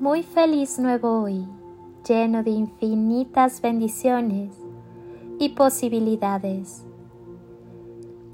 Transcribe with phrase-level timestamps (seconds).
[0.00, 1.46] Muy feliz nuevo hoy,
[2.08, 4.50] lleno de infinitas bendiciones
[5.38, 6.86] y posibilidades.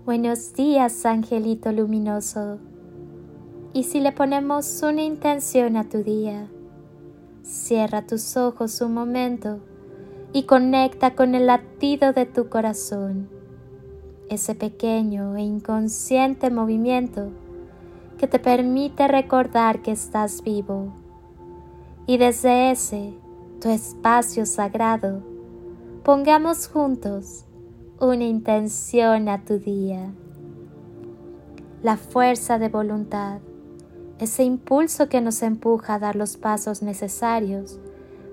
[0.05, 2.61] Buenos días, angelito luminoso.
[3.73, 6.47] Y si le ponemos una intención a tu día,
[7.43, 9.59] cierra tus ojos un momento
[10.33, 13.29] y conecta con el latido de tu corazón,
[14.31, 17.33] ese pequeño e inconsciente movimiento
[18.19, 20.93] que te permite recordar que estás vivo
[22.07, 23.15] y desde ese,
[23.61, 25.23] tu espacio sagrado,
[26.05, 27.45] pongamos juntos
[27.99, 30.13] una intención a tu día.
[31.83, 33.41] La fuerza de voluntad,
[34.21, 37.81] ese impulso que nos empuja a dar los pasos necesarios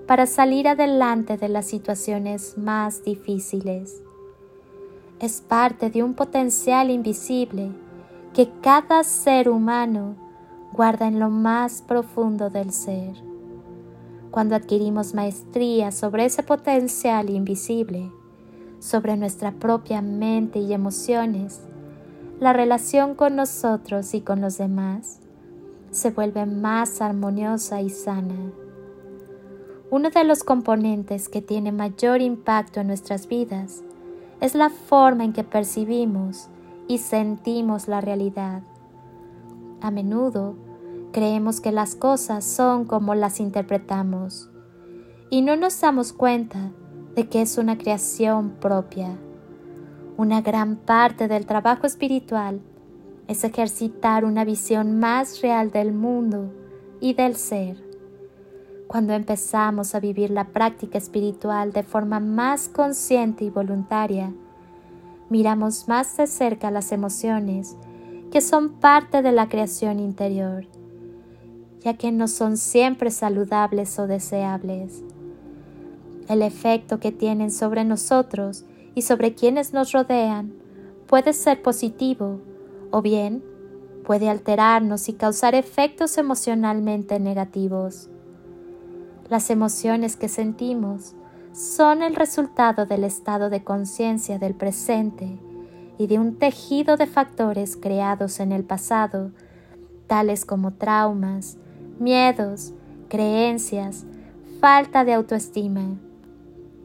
[0.06, 4.02] para salir adelante de las situaciones más difíciles.
[5.18, 7.72] Es parte de un potencial invisible
[8.34, 10.14] que cada ser humano
[10.72, 13.33] guarda en lo más profundo del ser.
[14.34, 18.10] Cuando adquirimos maestría sobre ese potencial invisible,
[18.80, 21.60] sobre nuestra propia mente y emociones,
[22.40, 25.20] la relación con nosotros y con los demás
[25.92, 28.34] se vuelve más armoniosa y sana.
[29.92, 33.84] Uno de los componentes que tiene mayor impacto en nuestras vidas
[34.40, 36.48] es la forma en que percibimos
[36.88, 38.62] y sentimos la realidad.
[39.80, 40.56] A menudo
[41.14, 44.50] Creemos que las cosas son como las interpretamos
[45.30, 46.72] y no nos damos cuenta
[47.14, 49.16] de que es una creación propia.
[50.16, 52.60] Una gran parte del trabajo espiritual
[53.28, 56.52] es ejercitar una visión más real del mundo
[57.00, 57.76] y del ser.
[58.88, 64.32] Cuando empezamos a vivir la práctica espiritual de forma más consciente y voluntaria,
[65.30, 67.76] miramos más de cerca las emociones
[68.32, 70.73] que son parte de la creación interior
[71.84, 75.02] ya que no son siempre saludables o deseables.
[76.28, 78.64] El efecto que tienen sobre nosotros
[78.94, 80.54] y sobre quienes nos rodean
[81.06, 82.40] puede ser positivo
[82.90, 83.44] o bien
[84.04, 88.08] puede alterarnos y causar efectos emocionalmente negativos.
[89.28, 91.14] Las emociones que sentimos
[91.52, 95.38] son el resultado del estado de conciencia del presente
[95.98, 99.30] y de un tejido de factores creados en el pasado,
[100.06, 101.56] tales como traumas,
[101.98, 102.72] miedos,
[103.08, 104.04] creencias,
[104.60, 105.96] falta de autoestima.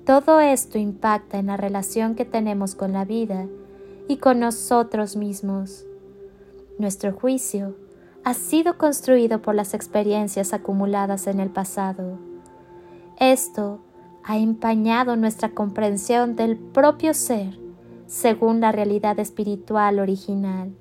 [0.05, 3.47] Todo esto impacta en la relación que tenemos con la vida
[4.07, 5.85] y con nosotros mismos.
[6.77, 7.75] Nuestro juicio
[8.23, 12.19] ha sido construido por las experiencias acumuladas en el pasado.
[13.19, 13.79] Esto
[14.23, 17.57] ha empañado nuestra comprensión del propio ser
[18.07, 20.73] según la realidad espiritual original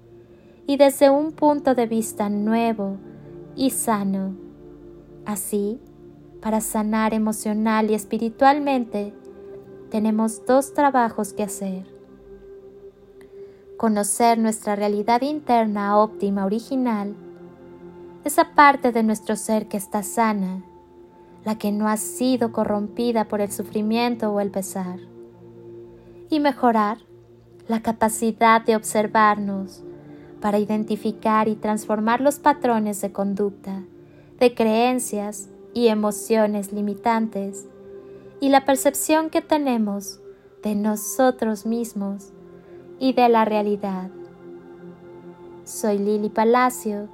[0.67, 2.97] y desde un punto de vista nuevo
[3.59, 4.37] y sano.
[5.27, 5.81] Así,
[6.41, 9.13] para sanar emocional y espiritualmente,
[9.91, 11.85] tenemos dos trabajos que hacer.
[13.77, 17.17] Conocer nuestra realidad interna óptima original,
[18.25, 20.63] esa parte de nuestro ser que está sana,
[21.45, 25.01] la que no ha sido corrompida por el sufrimiento o el pesar.
[26.31, 26.99] Y mejorar
[27.67, 29.83] la capacidad de observarnos
[30.41, 33.85] para identificar y transformar los patrones de conducta,
[34.39, 37.67] de creencias y emociones limitantes
[38.41, 40.21] y la percepción que tenemos
[40.63, 42.33] de nosotros mismos
[42.99, 44.11] y de la realidad.
[45.65, 47.09] Soy Lili Palacio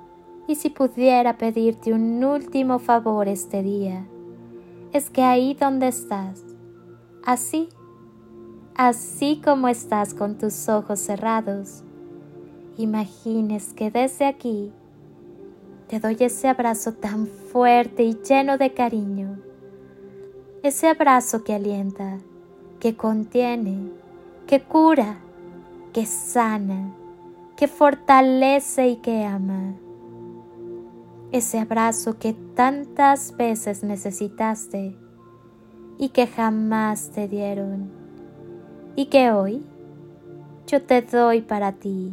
[0.46, 4.06] y si pudiera pedirte un último favor este día,
[4.92, 6.44] es que ahí donde estás,
[7.24, 7.68] así,
[8.74, 11.83] así como estás con tus ojos cerrados,
[12.76, 14.72] imagines que desde aquí
[15.88, 19.38] te doy ese abrazo tan fuerte y lleno de cariño,
[20.62, 22.18] ese abrazo que alienta,
[22.80, 23.90] que contiene,
[24.46, 25.18] que cura,
[25.92, 26.94] que sana,
[27.56, 29.74] que fortalece y que ama.
[31.32, 34.96] Ese abrazo que tantas veces necesitaste
[35.98, 37.90] y que jamás te dieron
[38.96, 39.64] y que hoy
[40.66, 42.12] yo te doy para ti.